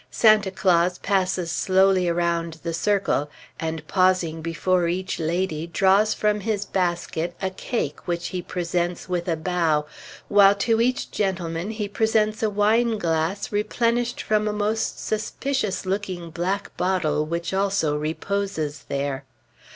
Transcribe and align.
Santa 0.09 0.49
Claus 0.49 0.97
passes 0.97 1.51
slowly 1.51 2.07
around 2.09 2.53
the 2.63 2.73
circle, 2.73 3.29
and 3.59 3.87
pausing 3.87 4.41
before 4.41 4.87
each 4.87 5.19
lady, 5.19 5.67
draws 5.67 6.11
from 6.15 6.39
his 6.39 6.65
basket 6.65 7.35
a 7.39 7.51
cake 7.51 8.07
which 8.07 8.29
he 8.29 8.41
presents 8.41 9.07
with 9.07 9.27
a 9.27 9.35
bow, 9.35 9.85
while 10.27 10.55
to 10.55 10.81
each 10.81 11.11
gentleman 11.11 11.69
he 11.69 11.87
presents 11.87 12.41
a 12.41 12.49
wineglass 12.49 13.51
replenished 13.51 14.23
from 14.23 14.47
a 14.47 14.53
most 14.53 14.99
suspicious 14.99 15.85
looking 15.85 16.31
black 16.31 16.75
bottle 16.77 17.23
which 17.23 17.53
also 17.53 17.95
reposes 17.95 18.85
there. 18.87 19.23